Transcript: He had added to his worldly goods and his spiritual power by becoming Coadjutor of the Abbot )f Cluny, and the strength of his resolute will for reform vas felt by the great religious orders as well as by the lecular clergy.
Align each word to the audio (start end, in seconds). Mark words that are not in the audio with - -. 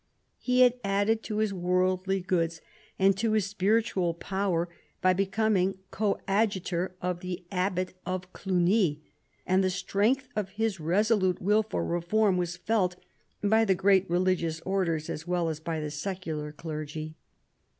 He 0.39 0.61
had 0.61 0.79
added 0.83 1.21
to 1.25 1.37
his 1.37 1.53
worldly 1.53 2.21
goods 2.21 2.59
and 2.97 3.19
his 3.19 3.45
spiritual 3.45 4.15
power 4.15 4.67
by 4.99 5.13
becoming 5.13 5.77
Coadjutor 5.91 6.95
of 7.03 7.19
the 7.19 7.45
Abbot 7.51 7.93
)f 8.07 8.21
Cluny, 8.33 9.03
and 9.45 9.63
the 9.63 9.69
strength 9.69 10.27
of 10.35 10.49
his 10.57 10.79
resolute 10.79 11.39
will 11.39 11.61
for 11.61 11.85
reform 11.85 12.37
vas 12.39 12.57
felt 12.57 12.95
by 13.43 13.63
the 13.63 13.75
great 13.75 14.09
religious 14.09 14.59
orders 14.61 15.07
as 15.07 15.27
well 15.27 15.49
as 15.49 15.59
by 15.59 15.79
the 15.79 15.89
lecular 16.03 16.51
clergy. 16.51 17.13